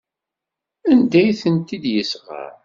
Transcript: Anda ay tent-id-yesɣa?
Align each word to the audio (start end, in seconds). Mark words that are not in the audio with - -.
Anda 0.91 1.17
ay 1.21 1.29
tent-id-yesɣa? 1.41 2.43